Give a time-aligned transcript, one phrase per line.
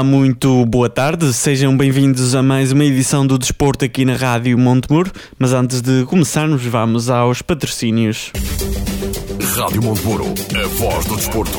[0.00, 1.30] Olá, muito boa tarde.
[1.34, 5.12] Sejam bem-vindos a mais uma edição do Desporto aqui na Rádio Montemuro.
[5.38, 8.32] Mas antes de começarmos, vamos aos patrocínios.
[9.58, 11.58] Rádio Montemuro, a voz do desporto.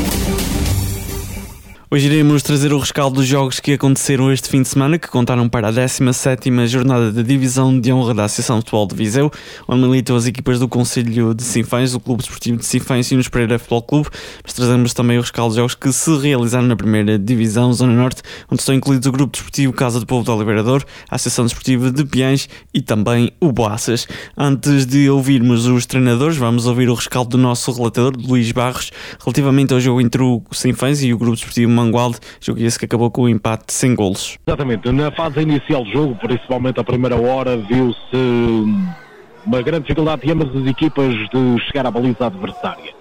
[1.93, 5.49] Hoje iremos trazer o rescaldo dos jogos que aconteceram este fim de semana, que contaram
[5.49, 9.29] para a 17ª jornada da Divisão de Honra da Associação de Futebol de Viseu,
[9.67, 13.29] onde militam as equipas do Conselho de Sinfãs, do Clube Desportivo de Sinfãs e no
[13.29, 14.09] Pereira Futebol Clube,
[14.41, 18.21] mas trazemos também o rescaldo dos jogos que se realizaram na primeira Divisão, Zona Norte,
[18.49, 22.05] onde estão incluídos o Grupo Desportivo Casa do Povo do Alibeirador, a Associação Desportiva de
[22.05, 24.07] Piães e também o Boaças.
[24.37, 29.73] Antes de ouvirmos os treinadores, vamos ouvir o rescaldo do nosso relatador, Luís Barros, relativamente
[29.73, 33.21] ao jogo entre o Sinfãs e o Grupo Desportivo Mangualde, jogo esse que acabou com
[33.21, 34.37] o um empate sem golos.
[34.45, 37.97] Exatamente, na fase inicial do jogo, principalmente a primeira hora, viu-se
[39.45, 42.93] uma grande dificuldade de ambas as equipas de chegar à baliza adversária.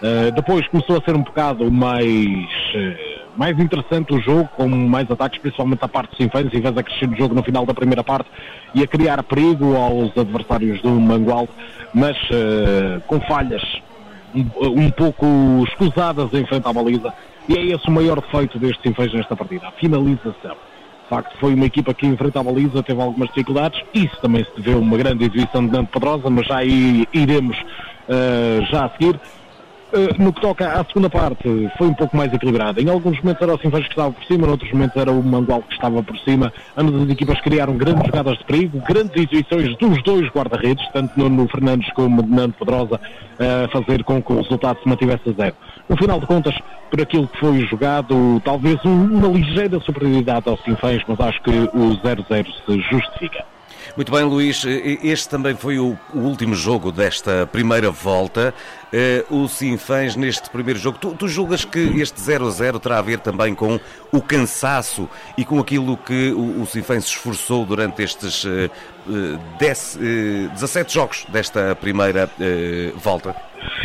[0.00, 5.10] Uh, depois começou a ser um bocado mais, uh, mais interessante o jogo, com mais
[5.10, 7.74] ataques, principalmente a parte dos Sinfãs, em vez de crescer o jogo no final da
[7.74, 8.30] primeira parte
[8.74, 11.50] e a criar perigo aos adversários do Mangualde,
[11.92, 13.62] mas uh, com falhas
[14.32, 15.26] um, um pouco
[15.66, 17.12] escusadas em frente à baliza
[17.48, 20.56] e é esse o maior defeito destes Sinfãs nesta partida, a finalização.
[21.02, 23.82] De facto, foi uma equipa que enfrenta a baliza, teve algumas dificuldades.
[23.94, 28.84] Isso também se deveu uma grande exibição de Nando Pedrosa, mas já iremos uh, já
[28.84, 29.18] a seguir.
[29.90, 32.78] Uh, no que toca à segunda parte, foi um pouco mais equilibrada.
[32.78, 35.22] Em alguns momentos era o Sinfãs que estava por cima, em outros momentos era o
[35.22, 36.52] Mangual que estava por cima.
[36.76, 41.48] Ambas as equipas criaram grandes jogadas de perigo, grandes exibições dos dois guarda-redes, tanto no
[41.48, 43.00] Fernandes como Nando Pedrosa,
[43.38, 45.54] a fazer com que o resultado se mantivesse a zero.
[45.88, 46.54] No final de contas,
[46.90, 51.96] por aquilo que foi jogado, talvez uma ligeira superioridade aos Sinfãs, mas acho que o
[52.02, 53.42] 0-0 se justifica.
[53.96, 54.64] Muito bem, Luís.
[54.64, 58.54] Este também foi o, último jogo desta primeira volta.
[58.90, 60.98] Uh, o Sinfãs neste primeiro jogo.
[60.98, 63.78] Tu, tu julgas que este 0-0 terá a ver também com
[64.10, 68.70] o cansaço e com aquilo que o, o Sinfãs se esforçou durante estes uh,
[69.58, 69.98] 10, uh,
[70.54, 73.36] 17 jogos desta primeira uh, volta?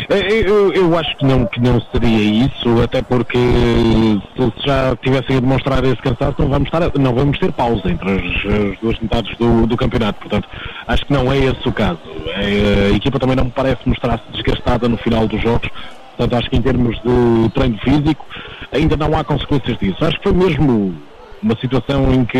[0.08, 5.40] Eu, eu, acho que não, que não seria isso, até porque se já tivessem a
[5.40, 9.36] demonstrar esse cansaço, não vamos, estar, não vamos ter pausa entre as, as duas metades
[9.38, 10.20] do, do, campeonato.
[10.20, 10.48] Portanto,
[10.86, 11.98] acho que não é esse o caso.
[12.34, 15.68] É, a equipa também não me parece mostrar-se desgastada no final dos jogos.
[16.16, 18.26] Portanto, acho que em termos de treino físico,
[18.72, 20.04] ainda não há consequências disso.
[20.04, 20.94] Acho que foi mesmo
[21.42, 22.38] uma situação em que,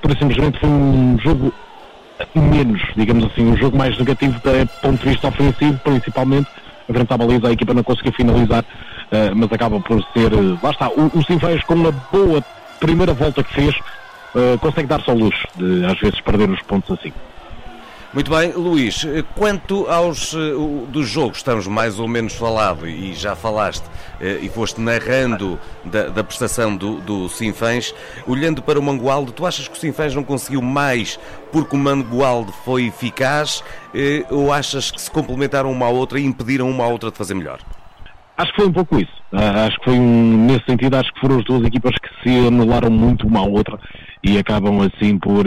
[0.00, 1.52] por simplesmente, foi um jogo
[2.34, 6.48] menos, digamos assim, um jogo mais negativo do ponto de vista ofensivo, principalmente
[6.92, 10.70] frente à baliza, a equipa não conseguiu finalizar, uh, mas acaba por ser, uh, lá
[10.70, 12.42] está, o, o com uma boa
[12.78, 13.76] primeira volta que fez,
[14.34, 17.12] uh, consegue dar-se ao luxo de às vezes perder os pontos assim.
[18.12, 19.06] Muito bem, Luís,
[19.36, 24.48] quanto aos uh, dos jogos, estamos mais ou menos falado e já falaste uh, e
[24.48, 27.94] foste narrando da, da prestação do, do Sinfãs,
[28.26, 31.20] olhando para o Mangualde, tu achas que o Sinfãs não conseguiu mais
[31.52, 33.60] porque o Mangualde foi eficaz
[33.94, 37.16] uh, ou achas que se complementaram uma à outra e impediram uma à outra de
[37.16, 37.60] fazer melhor?
[38.36, 39.22] Acho que foi um pouco isso.
[39.32, 42.48] Uh, acho que foi um, nesse sentido, acho que foram as duas equipas que se
[42.48, 43.78] anularam muito uma à outra
[44.20, 45.44] e acabam assim por,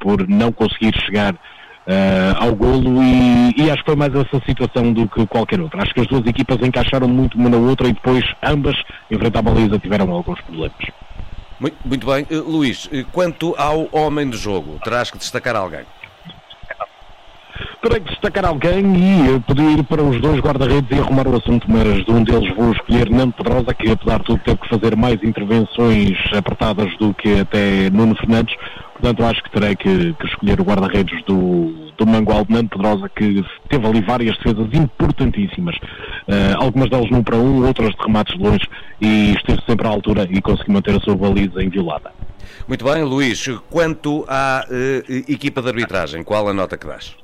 [0.00, 1.34] por não conseguir chegar
[1.88, 5.82] uh, ao golo e, e, acho que foi mais essa situação do que qualquer outra.
[5.82, 8.76] Acho que as duas equipas encaixaram muito uma na outra e depois ambas,
[9.10, 10.76] em frente à baliza, tiveram alguns problemas.
[11.58, 12.26] Muito, muito bem.
[12.30, 15.84] Uh, Luís, quanto ao homem do jogo, terás que destacar alguém?
[17.82, 22.04] Terei que destacar alguém e pedir para os dois guarda-redes e arrumar o assunto, mas
[22.04, 25.22] de um deles vou escolher Nando Pedrosa, que apesar de tudo teve que fazer mais
[25.22, 28.54] intervenções apertadas do que até Nuno Fernandes,
[29.00, 33.44] portanto acho que terei que, que escolher o guarda-redes do, do Mangualde Nando Pedrosa, que
[33.68, 38.68] teve ali várias defesas importantíssimas, uh, algumas delas num para um, outras de remates longe,
[39.00, 42.12] e esteve sempre à altura e conseguiu manter a sua baliza inviolada.
[42.66, 47.16] Muito bem, Luís, quanto à uh, equipa de arbitragem, qual a nota que dás?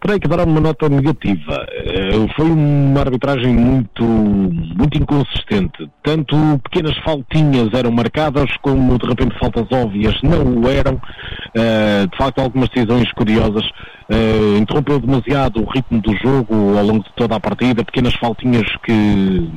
[0.00, 1.66] Terei que dar uma nota negativa.
[1.84, 5.90] Uh, foi uma arbitragem muito, muito inconsistente.
[6.02, 10.94] Tanto pequenas faltinhas eram marcadas, como de repente faltas óbvias não o eram.
[10.94, 13.64] Uh, de facto, algumas decisões curiosas.
[14.08, 17.84] Uh, interrompeu demasiado o ritmo do jogo ao longo de toda a partida.
[17.84, 18.92] Pequenas faltinhas que,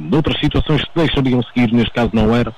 [0.09, 2.53] noutras situações, se deixariam seguir, neste caso não eram.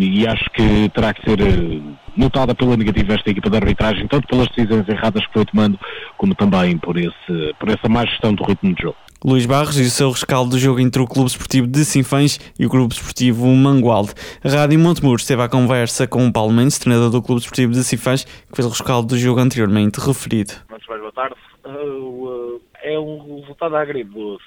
[0.00, 1.80] E acho que terá que ser eh,
[2.16, 5.78] notada pela negativa esta equipa de arbitragem, tanto pelas decisões erradas que foi tomando,
[6.16, 8.96] como também por, esse, por essa má gestão do ritmo de jogo.
[9.24, 12.66] Luís Barros e o seu rescaldo do jogo entre o Clube Esportivo de Sinfãs e
[12.66, 14.12] o Clube Esportivo Mangualde.
[14.44, 17.82] A Rádio Montemuro esteve à conversa com o Paulo Mendes, treinador do Clube Esportivo de
[17.82, 20.52] Sinfãs, que fez o rescaldo do jogo anteriormente referido.
[20.70, 21.34] Muito bem, boa tarde.
[21.64, 24.44] Uh, uh, é um resultado agridoce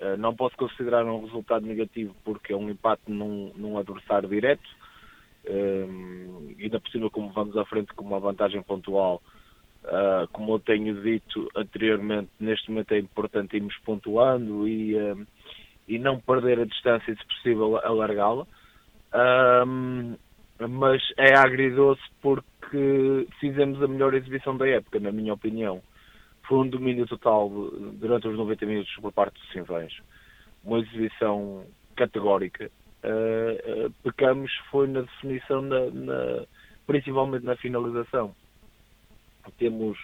[0.00, 4.62] eh, não posso considerar um resultado negativo porque é um empate num, num adversário direto.
[5.48, 9.22] Um, ainda por cima, como vamos à frente com uma vantagem pontual,
[9.84, 15.26] uh, como eu tenho dito anteriormente, neste momento é importante irmos pontuando e, uh,
[15.86, 18.46] e não perder a distância, se possível, alargá-la.
[19.66, 20.16] Um,
[20.68, 25.80] mas é agridoce porque fizemos a melhor exibição da época, na minha opinião
[26.48, 27.50] foi um domínio total
[27.92, 29.92] durante os 90 minutos por parte dos Sinfãs.
[30.64, 31.64] Uma exibição
[31.94, 32.70] categórica.
[33.04, 36.44] Uh, uh, pecamos foi na definição, na, na,
[36.86, 38.34] principalmente na finalização.
[39.56, 39.98] Temos,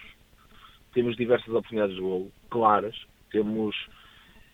[0.93, 2.95] temos diversas oportunidades de golo, claras.
[3.31, 3.75] Temos,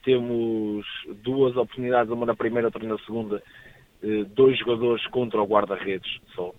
[0.04, 0.86] temos
[1.24, 3.42] duas oportunidades, uma na primeira, outra na segunda.
[4.04, 6.54] Uh, dois jogadores contra o guarda-redes só.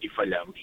[0.00, 0.60] e falhamos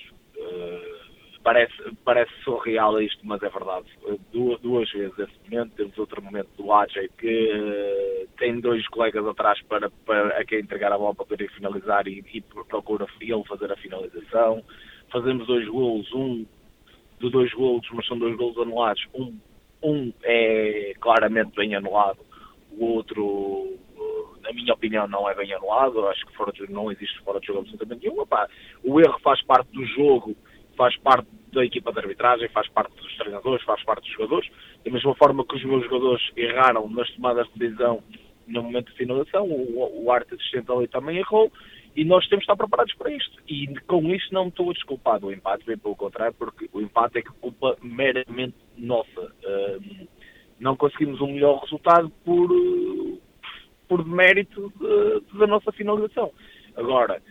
[1.49, 1.73] parece,
[2.05, 3.87] parece surreal isto, mas é verdade.
[4.31, 9.25] Duas, duas vezes esse momento, temos outro momento do Ajay que uh, tem dois colegas
[9.25, 13.43] atrás para, para a quem entregar a bola para poder finalizar e, e procura ele
[13.45, 14.63] fazer a finalização.
[15.11, 16.45] Fazemos dois golos, um
[17.19, 19.03] de dois golos, mas são dois golos anulados.
[19.15, 19.35] Um,
[19.81, 22.19] um é claramente bem anulado,
[22.71, 23.79] o outro
[24.43, 26.07] na minha opinião, não é bem anulado.
[26.07, 28.23] Acho que fora de, não existe fora de jogo absolutamente nenhum.
[28.83, 30.35] o erro faz parte do jogo
[30.79, 34.49] faz parte da equipa de arbitragem, faz parte dos treinadores, faz parte dos jogadores.
[34.83, 38.03] Da mesma forma que os meus jogadores erraram nas tomadas de decisão
[38.47, 41.51] no momento de finalização, o, o arte assistente ali também errou
[41.95, 43.41] e nós temos de estar preparados para isto.
[43.47, 47.19] E com isto não estou a desculpar do empate, bem pelo contrário, porque o empate
[47.19, 49.33] é culpa meramente nossa.
[50.59, 52.49] Não conseguimos um melhor resultado por,
[53.87, 54.71] por mérito
[55.37, 56.31] da nossa finalização.
[56.75, 57.21] Agora,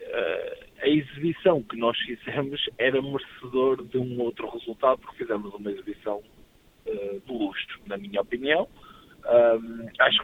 [0.00, 5.70] uh, a exibição que nós fizemos era merecedor de um outro resultado, porque fizemos uma
[5.70, 6.22] exibição
[6.86, 8.68] uh, de luxo, na minha opinião.
[9.26, 10.22] Um, acho,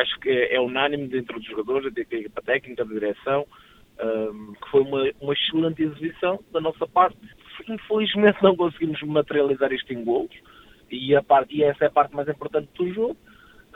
[0.00, 3.46] acho que é unânime dentro dos jogadores, da equipa técnica, da direção,
[4.02, 7.16] um, que foi uma, uma excelente exibição da nossa parte.
[7.68, 10.34] Infelizmente não conseguimos materializar isto em golos,
[10.90, 13.16] e, a parte, e essa é a parte mais importante do jogo.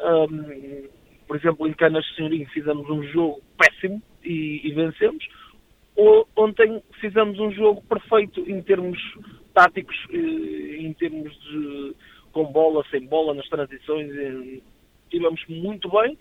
[0.00, 0.88] Um,
[1.26, 5.26] por exemplo, em Canas Senhorim fizemos um jogo péssimo e, e vencemos
[6.37, 8.98] ontem fizemos um jogo perfeito em termos
[9.54, 11.94] táticos, eh, em termos de
[12.32, 14.10] com bola, sem bola, nas transições,
[15.04, 16.19] estivemos muito bem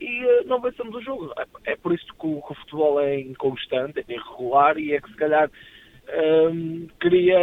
[0.00, 1.32] e eh, não vencemos o jogo.
[1.38, 5.00] É, é por isso que o, que o, futebol é inconstante, é irregular e é
[5.00, 7.38] que se calhar um, ehm, cria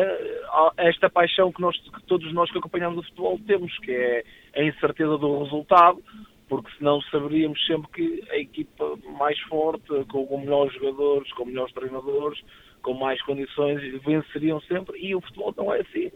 [0.78, 4.24] esta paixão que, nós, que todos nós que acompanhamos o futebol temos, que é
[4.56, 6.01] a incerteza do resultado,
[6.48, 11.74] porque senão saberíamos sempre que a equipa mais forte, com, com melhores jogadores, com melhores
[11.74, 12.40] treinadores,
[12.82, 16.12] com mais condições, venceriam sempre e o futebol não é assim.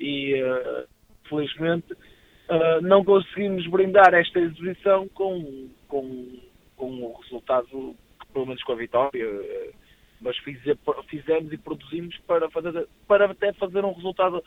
[0.00, 0.88] E uh,
[1.28, 6.38] felizmente uh, não conseguimos brindar esta exibição com, com,
[6.76, 7.94] com o resultado,
[8.32, 9.74] pelo menos com a vitória, uh,
[10.20, 14.42] mas fizemos e produzimos para, fazer, para até fazer um resultado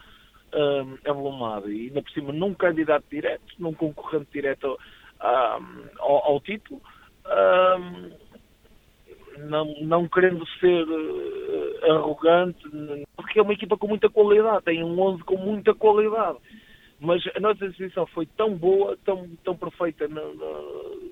[0.54, 4.78] uh, e ainda por cima num candidato direto, num concorrente direto
[5.20, 6.82] ao, ao, título,
[7.26, 8.12] um,
[9.50, 12.64] não, não querendo ser uh, arrogante,
[13.16, 16.38] porque é uma equipa com muita qualidade, tem um 11 com muita qualidade.
[17.00, 21.12] Mas a nossa exibição foi tão boa, tão, tão perfeita, no, no,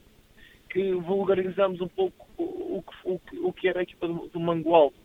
[0.69, 4.95] que vulgarizamos um pouco o, o, o, que era a equipa do, do Mangualde.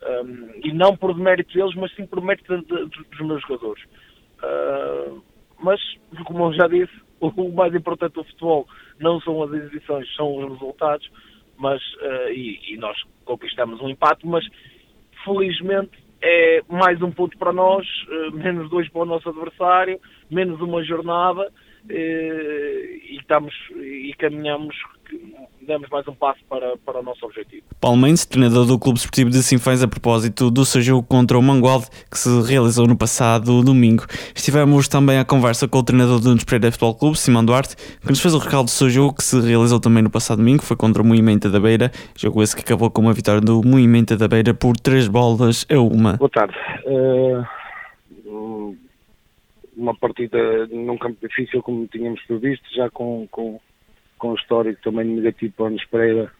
[0.00, 3.82] Um, e não por mérito deles, mas sim por mérito de, de, dos meus jogadores.
[4.42, 5.20] Uh,
[5.60, 5.80] mas,
[6.24, 8.66] como eu já disse, o mais importante do futebol
[8.98, 11.10] não são as exibições, são os resultados,
[11.56, 14.44] mas, uh, e, e, nós conquistamos um empate, mas
[15.24, 17.86] felizmente é mais um ponto para nós,
[18.32, 21.50] menos dois para o nosso adversário, menos uma jornada
[21.88, 24.74] e estamos e caminhamos
[25.68, 27.62] damos mais um passo para, para o nosso objetivo.
[27.78, 31.42] Paulo Mendes, treinador do Clube Esportivo de Sinfãs, a propósito do seu jogo contra o
[31.42, 34.06] Mangualde, que se realizou no passado domingo.
[34.34, 38.08] Estivemos também à conversa com o treinador do Nunes Pereira Futebol Clube, Simão Duarte, que
[38.08, 40.76] nos fez o recaldo do seu jogo, que se realizou também no passado domingo, foi
[40.76, 44.26] contra o Moimenta da Beira, jogo esse que acabou com uma vitória do Moimenta da
[44.26, 46.16] Beira por três bolas a uma.
[46.16, 46.54] Boa tarde.
[46.86, 47.44] Uh,
[49.78, 53.58] uma partida num campo difícil, como tínhamos previsto, já com, com
[54.18, 56.32] com histórico também negativo para o Nunes Pereira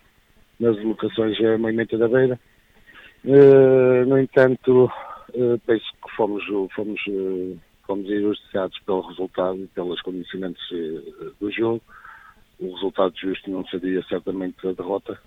[0.58, 2.38] nas locações a Moimenta da Beira.
[3.24, 4.90] Uh, no entanto,
[5.34, 10.62] uh, penso que fomos, fomos, uh, fomos injustiçados pelo resultado e pelos condicionantes
[11.40, 11.80] do jogo.
[12.58, 15.18] O resultado justo não seria certamente a derrota.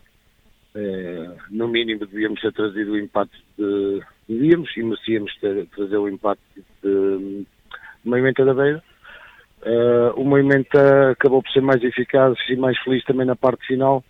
[1.50, 4.01] no mínimo devíamos ter trazido o empate de.
[4.27, 6.41] Devíamos e merecíamos ter, trazer o empate
[6.84, 7.46] de
[8.03, 8.84] Moimenta da Beira
[9.62, 10.75] Uh, o movimento
[11.12, 14.03] acabou por ser mais eficaz e mais feliz também na parte final,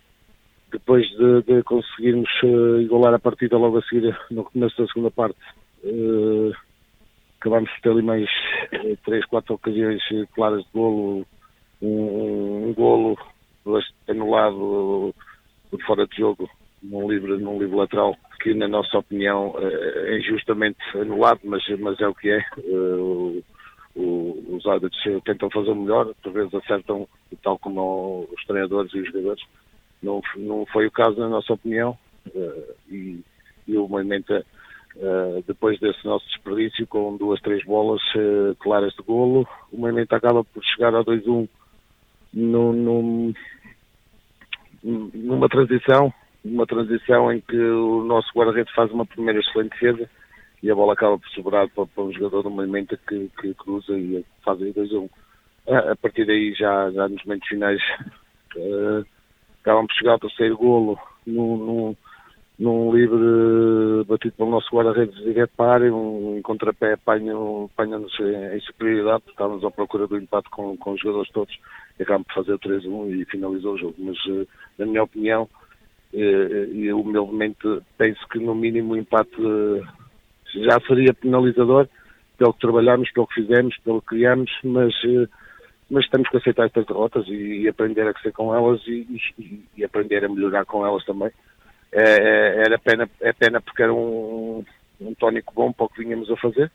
[0.70, 5.10] depois de, de conseguirmos uh, igualar a partida logo a seguir no começo da segunda
[5.10, 5.38] parte.
[5.84, 6.52] Uh,
[7.38, 8.30] acabámos por ter ali mais
[9.04, 10.00] três, quatro ocasiões
[10.34, 11.26] claras de golo,
[11.82, 13.18] um, um golo
[14.08, 15.14] anulado
[15.70, 16.48] por fora de jogo,
[16.82, 22.08] num livre, num livre lateral, que na nossa opinião é injustamente anulado, mas, mas é
[22.08, 23.42] o que é o,
[24.62, 27.08] os árbitros tentam fazer melhor, por vezes acertam,
[27.42, 29.42] tal como os treinadores e os jogadores.
[30.02, 31.96] Não, não foi o caso, na nossa opinião,
[32.34, 33.20] uh, e,
[33.68, 39.02] e, o movimento, uh, depois desse nosso desperdício, com duas, três bolas uh, claras de
[39.02, 41.48] golo, o movimento acaba por chegar a 2-1
[42.32, 43.34] num,
[44.82, 46.12] numa transição,
[46.44, 50.08] uma transição em que o nosso guarda-redes faz uma primeira excelente defesa
[50.62, 53.92] e a bola acaba por sobrar para, para um jogador do movimento que, que cruza
[53.98, 55.10] e faz aí 2 a 1.
[55.68, 57.80] A, partir daí, já, já nos momentos finais,
[58.56, 59.04] uh,
[59.60, 61.96] acabam por chegar ao terceiro golo num,
[62.58, 68.00] num, livre batido pelo nosso guarda-redes direto para a área, um, contrapé apanha-nos apanha
[68.54, 71.56] em, superioridade, estávamos à procura do empate com, com os jogadores todos
[72.00, 73.94] acabamos por fazer 3-1 e finalizou o jogo.
[73.98, 74.46] Mas, uh,
[74.78, 75.48] na minha opinião,
[76.12, 79.36] uh, e humildemente penso que no mínimo o empate
[80.54, 81.88] já seria penalizador
[82.38, 85.28] pelo que trabalhamos, pelo que fizemos, pelo que criamos, mas, eh,
[85.90, 89.64] mas temos que aceitar estas derrotas e, e aprender a crescer com elas e, e,
[89.76, 91.30] e, aprender a melhorar com elas também.
[91.92, 94.64] É, é era pena, é pena porque era um,
[95.00, 96.70] um tónico bom para o que vínhamos a fazer.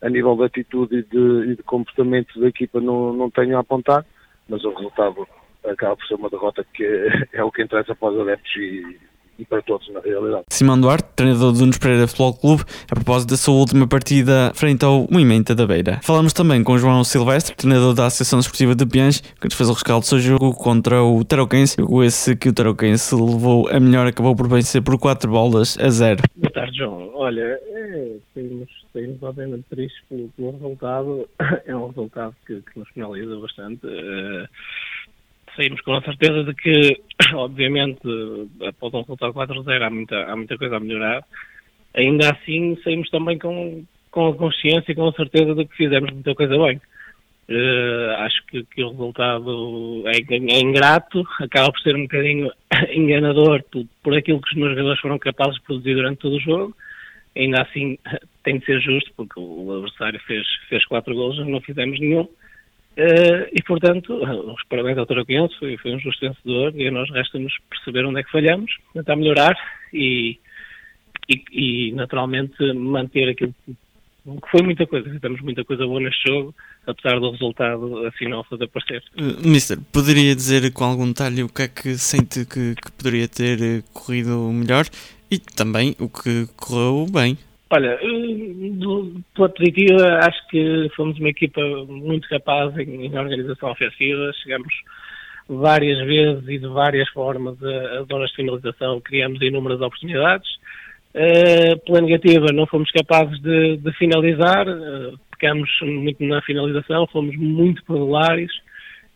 [0.00, 4.04] A nível de atitude e de, de comportamento da equipa não, não tenho a apontar,
[4.48, 5.28] mas o resultado
[5.64, 6.84] acaba por ser uma derrota que
[7.32, 8.98] é o que interessa para os adeptos e,
[9.38, 10.44] e para todos, na realidade.
[10.50, 14.84] Simão Duarte, treinador do Nunes Pereira Futebol Clube, a propósito da sua última partida frente
[14.84, 16.00] ao Moimenta da Beira.
[16.02, 19.72] Falamos também com João Silvestre, treinador da Associação Esportiva de Piães, que nos fez o
[19.72, 21.76] rescaldo do seu jogo contra o Tarouquense.
[21.78, 25.88] Jogo esse que o Tarouquense levou a melhor, acabou por vencer por 4 bolas a
[25.88, 26.22] 0.
[26.36, 27.10] Boa tarde, João.
[27.14, 31.28] Olha, é, saímos, saímos obviamente tristes pelo, pelo resultado.
[31.64, 33.86] É um resultado que, que nos penaliza bastante.
[33.86, 34.48] Uh,
[35.56, 37.00] saímos com a certeza de que,
[37.34, 38.00] obviamente,
[38.66, 41.24] após um resultado 4-0 há muita, há muita coisa a melhorar.
[41.94, 46.10] Ainda assim, saímos também com, com a consciência e com a certeza de que fizemos
[46.10, 46.80] muita coisa bem.
[47.48, 52.50] Uh, acho que, que, o resultado é, é, ingrato, acaba por ser um bocadinho
[52.94, 56.40] enganador por, por aquilo que os meus jogadores foram capazes de produzir durante todo o
[56.40, 56.76] jogo.
[57.36, 57.98] Ainda assim,
[58.44, 62.28] tem de ser justo, porque o adversário fez, fez quatro gols, não fizemos nenhum.
[62.96, 64.12] Uh, e, portanto,
[64.52, 68.20] os parabéns ao Taraquense, foi, foi um justo vencedor e a nós resta-nos perceber onde
[68.20, 69.56] é que falhamos, tentar melhorar
[69.92, 70.38] e,
[71.28, 75.10] e, e, naturalmente, manter aquilo que foi muita coisa.
[75.10, 76.54] Fizemos muita coisa boa neste jogo,
[76.86, 79.02] apesar do resultado assim não fazer parecer.
[79.16, 83.26] Uh, Mister, poderia dizer com algum detalhe o que é que sente que, que poderia
[83.26, 84.84] ter eh, corrido melhor
[85.30, 87.36] e também o que correu bem?
[87.74, 87.98] Olha,
[89.34, 94.30] pela positiva, acho que fomos uma equipa muito capaz em, em, organização ofensiva.
[94.42, 94.74] Chegamos
[95.48, 100.46] várias vezes e de várias formas às zonas de finalização, criamos inúmeras oportunidades.
[101.14, 107.34] Uh, pela negativa, não fomos capazes de, de finalizar, uh, pecamos muito na finalização, fomos
[107.36, 108.52] muito pendulares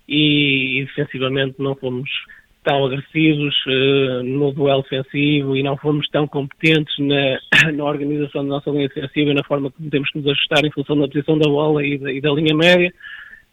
[0.08, 2.08] e, e defensivamente não fomos
[2.66, 7.38] tão agressivos uh, no duelo defensivo e não fomos tão competentes na,
[7.72, 10.72] na, organização da nossa linha defensiva e na forma como temos que nos ajustar em
[10.72, 12.92] função da posição da bola e da, e da linha média.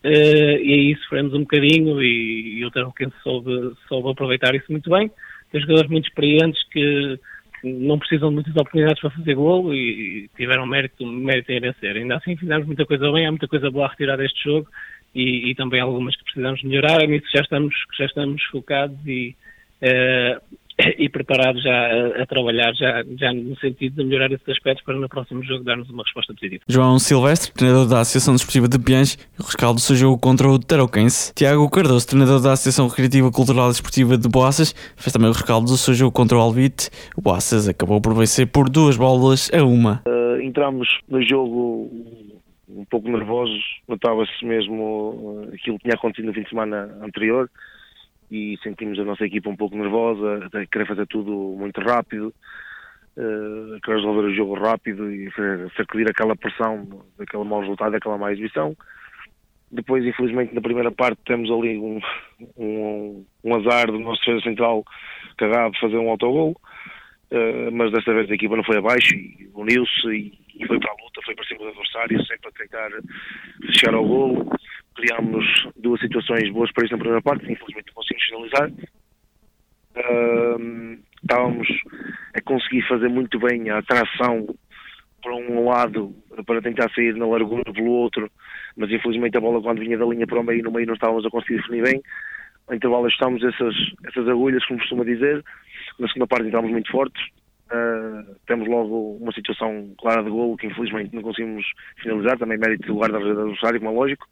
[0.03, 4.89] Uh, e aí sofremos um bocadinho e, e o Terroquense soube, soube aproveitar isso muito
[4.89, 5.11] bem.
[5.51, 7.19] Tem jogadores muito experientes que,
[7.63, 11.95] não precisam de muitas oportunidades para fazer golo e tiveram mérito, mérito em vencer.
[11.95, 14.67] Ainda assim fizemos muita coisa bem, há muita coisa boa a retirar deste jogo
[15.13, 17.05] e, e também algumas que precisamos melhorar.
[17.07, 19.35] Nisso já estamos, já estamos focados e,
[19.81, 20.41] uh,
[20.97, 24.95] e preparados já a, a, trabalhar já, já no sentido de melhorar esses aspectos para
[24.95, 26.63] no próximo jogo darmos uma resposta positiva.
[26.67, 31.33] João Silvestre, treinador da Associação Desportiva de Piães, rescaldo do seu jogo contra o Tarouquense.
[31.35, 35.67] Tiago Cardoso, treinador da Associação Recreativa Cultural e Desportiva de Boaças, fez também o rescaldo
[35.67, 36.89] do seu jogo contra o Alvite.
[37.15, 40.01] O Boaças acabou por vencer por duas bolas a uma.
[40.07, 41.89] Uh, entramos no jogo
[42.75, 47.49] um pouco nervosos, notava-se mesmo eh, aquilo que tinha acontecido no fim de semana anterior
[48.31, 52.33] e sentimos a nossa equipa um pouco nervosa, a querer fazer tudo muito rápido,
[53.15, 55.29] uh, querer resolver o jogo rápido e
[55.77, 58.75] sacudir aquela pressão daquele mau resultado, daquela má exibição.
[59.71, 61.99] Depois, infelizmente, na primeira parte temos ali um,
[62.57, 64.83] um, um azar do nosso defesa central
[65.37, 66.55] que acaba de fazer um autogol,
[67.33, 70.91] uh, mas desta vez a equipa não foi abaixo e uniu-se e, e, foi para
[70.91, 72.89] a luta, foi para cima do adversário, sempre a tentar
[73.73, 74.49] chegar ao golo
[74.95, 78.71] criámos duas situações boas para isso na primeira parte, infelizmente não conseguimos finalizar.
[79.95, 81.67] Uh, estávamos
[82.33, 84.47] a conseguir fazer muito bem a atração
[85.21, 86.13] para um lado
[86.45, 88.29] para tentar sair na largura pelo outro,
[88.75, 91.25] mas infelizmente a bola quando vinha da linha para o meio no meio não estávamos
[91.25, 92.01] a conseguir definir bem.
[92.67, 93.75] Ao intervalo ajustámos essas,
[94.05, 95.43] essas agulhas, como costuma dizer.
[95.99, 97.23] Na segunda parte entramos muito fortes.
[97.71, 101.65] Uh, temos logo uma situação clara de golo que infelizmente não conseguimos
[102.01, 104.27] finalizar, também mérito do guarda-redes adversário, como é lógico.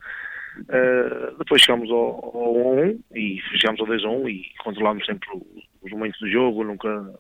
[0.60, 5.28] Uh, depois chegámos ao, ao 1 e chegámos ao 2 a 1 e controlámos sempre
[5.82, 7.14] os momentos do jogo, nunca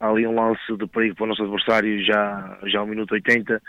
[0.00, 3.60] há ali um lance de perigo para o nosso adversário já, já ao minuto 80,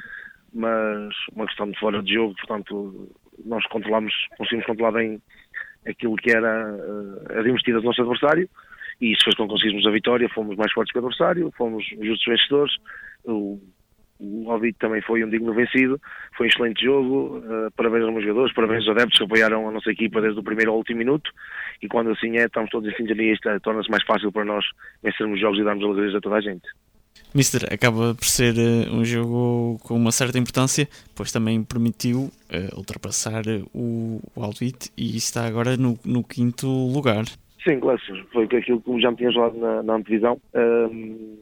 [0.53, 3.09] mas uma questão de fora de jogo, portanto
[3.45, 5.21] nós controlámos, conseguimos controlar bem
[5.87, 8.49] aquilo que era uh, as investidas do nosso adversário
[9.01, 12.73] e com que conseguíssemos a vitória, fomos mais fortes que o adversário, fomos justos vencedores,
[13.23, 13.59] o
[14.19, 15.99] o Alvito também foi um digno vencido,
[16.35, 19.71] foi um excelente jogo, uh, parabéns aos meus jogadores, parabéns aos adeptos que apoiaram a
[19.71, 21.31] nossa equipa desde o primeiro ao último minuto.
[21.81, 23.33] E quando assim é, estamos todos em sintonia.
[23.33, 24.65] E torna-se mais fácil para nós
[25.01, 26.67] vencermos jogos e darmos alegrias a toda a gente.
[27.33, 32.77] Mister, acaba por ser uh, um jogo com uma certa importância, pois também permitiu uh,
[32.77, 37.23] ultrapassar o, o Alvite e está agora no, no quinto lugar.
[37.67, 38.00] Sim, claro,
[38.32, 40.39] foi aquilo que já me tinha falado na, na antevisão.
[40.54, 41.38] Uh,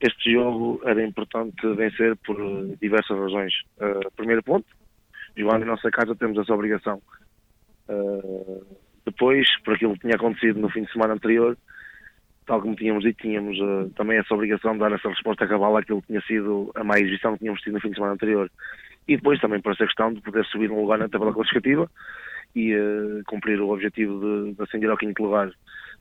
[0.00, 2.36] este jogo era importante vencer por
[2.80, 3.52] diversas razões.
[3.78, 4.66] Uh, primeiro ponto,
[5.36, 7.00] jogando em nossa casa temos essa obrigação.
[7.88, 8.64] Uh,
[9.06, 11.56] depois, por aquilo que tinha acontecido no fim de semana anterior,
[12.46, 16.02] tal como tínhamos dito, tínhamos uh, também essa obrigação de dar essa resposta cabal àquilo
[16.02, 18.50] que tinha sido a má exibição que tínhamos tido no fim de semana anterior.
[19.08, 21.88] E depois também por essa questão de poder subir um lugar na tabela classificativa
[22.54, 22.74] e
[23.26, 25.50] cumprir o objetivo de, de ascender ao quinto lugar.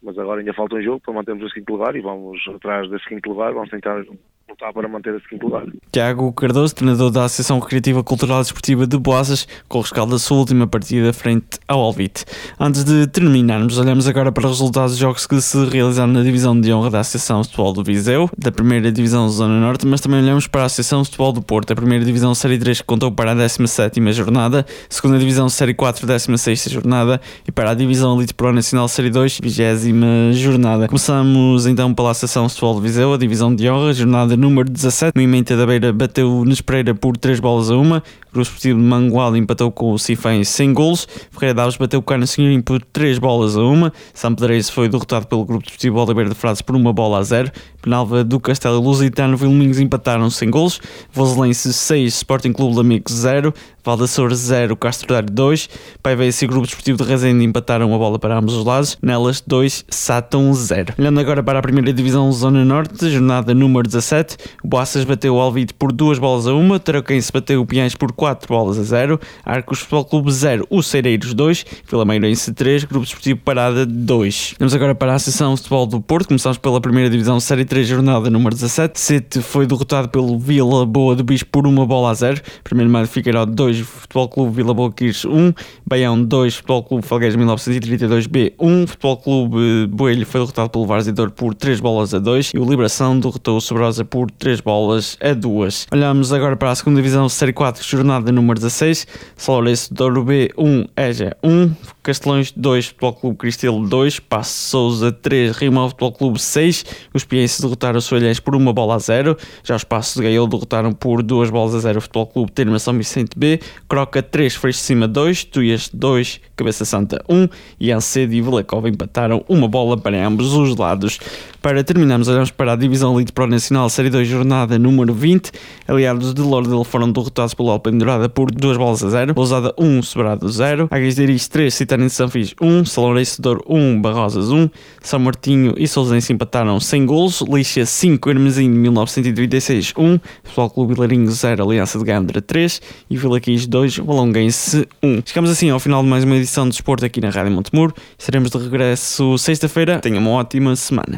[0.04, 3.08] Mas agora ainda falta um jogo para mantermos esse quinto lugar e vamos atrás desse
[3.08, 4.04] quinto lugar, vamos tentar
[4.52, 5.66] lutar para manter esse quinto lugar.
[5.92, 10.20] Tiago Cardoso, treinador da Associação Recreativa Cultural e Desportiva de Boasas, com o rescaldo da
[10.20, 12.26] sua última partida frente ao Alvite.
[12.60, 16.60] Antes de terminarmos, olhamos agora para os resultados dos jogos que se realizaram na divisão
[16.60, 20.48] de honra da Associação Futebol do Viseu, da primeira divisão Zona Norte, mas também olhamos
[20.48, 23.36] para a Associação Futebol do Porto, a primeira divisão Série 3 que contou para a
[23.36, 28.52] 17ª jornada, a segunda divisão Série 4, 16ª jornada e para a divisão Elite Pro
[28.52, 30.88] Nacional Série 2, 20 jornada.
[30.88, 35.17] Começamos então pela Associação Futebol do Viseu, a divisão de honra, jornada número 17.
[35.17, 37.77] O Imenta da Beira bateu Nespreira por 3 bolas a 1.
[37.77, 38.01] O
[38.34, 41.08] Grupo Esportivo de Mangual empatou com o Cifém sem golos.
[41.32, 43.91] Ferreira Davos bateu o Cana Senhorim por 3 bolas a 1.
[44.13, 47.51] São Pedreirense foi derrotado pelo Grupo Esportivo Beira de Frades por 1 bola a 0.
[47.82, 50.80] Penalva do Castelo e Lusitano Vilminhos empataram sem golos.
[51.13, 53.54] Voselense 6, Sporting Clube de Amigos 0.
[53.84, 55.69] Valdassor 0, Castro Dário 2.
[56.04, 58.97] Paivense e Grupo Esportivo de Rezende empataram a bola para ambos os lados.
[59.01, 60.93] Nelas 2, Sátão 0.
[60.97, 64.31] Olhando agora para a primeira divisão Zona Norte, jornada número 17.
[64.63, 66.80] O Boaças bateu o Alvite por 2 bolas a 1.
[66.80, 69.20] Tarouquense bateu o Pinhais por 4 bolas a 0.
[69.46, 71.65] Arcos Futebol Clube 0, o Cereiros 2.
[71.89, 74.56] Vila Meirense 3, Grupo Esportivo Parada 2.
[74.60, 76.28] Vamos agora para a Associação Futebol do Porto.
[76.28, 79.00] Começamos pela primeira divisão Série 3, jornada número 17.
[79.00, 82.41] Sete foi derrotado pelo Vila Boa do Bispo por 1 bola a 0.
[82.63, 85.54] Primeiro Mário Figueiredo 2, Futebol Clube Vila Boa Quires 1.
[85.86, 88.88] Baião 2, Futebol Clube Falgueiras 1932B 1.
[88.88, 92.52] Futebol Clube Boelho foi derrotado pelo Varzidor por 3 bolas a 2.
[92.54, 95.88] E o Liberação derrotou o Sobrosa por por 3 bolas a 2.
[95.92, 99.08] Olhamos agora para a segunda divisão Série 4, jornada número 16.
[99.36, 101.72] Salorense Douro B 1, EJA 1,
[102.04, 106.86] Castelões 2, Futebol Clube Cristelo 2, Passo Souza 3, Rimão Futebol Clube 6.
[107.16, 109.36] Os Pienses derrotaram os Soalhães por 1 bola a 0.
[109.64, 112.78] Já os Passos de Gael derrotaram por 2 bolas a 0 o Futebol Clube Terma
[112.78, 113.60] São Vicente B.
[113.90, 117.48] Croca 3, Freixo Cima 2, Tuias 2, Cabeça Santa 1
[117.80, 121.20] e Ancedo e Velacova empataram uma bola para ambos os lados.
[121.60, 125.52] Para terminarmos, olhamos para a Divisão Elite Pro Nacional 2, jornada número 20.
[125.88, 129.34] Aliados de Lourdel foram derrotados pelo Alpendurada por 2 bolas a 0.
[129.36, 130.88] Ousada 1, Sobrado 0.
[130.90, 132.86] Águias de Iris 3, Citânia de Sanfis 1.
[132.86, 134.70] Salão Reicedor 1, Barrosas 1.
[135.02, 137.42] São Martinho e Sousense empataram sem golos.
[137.42, 140.20] Lixa 5, Hermesinho 1936 1.
[140.44, 142.82] Futebol Clube Vilarinho 0, Aliança de Gandra 3.
[143.10, 145.22] E Vila Quis 2, Valonguense 1.
[145.26, 147.94] Chegamos assim ao final de mais uma edição de Desporto aqui na Rádio Montemuro.
[148.18, 150.00] Estaremos de regresso sexta-feira.
[150.00, 151.18] Tenha uma ótima semana.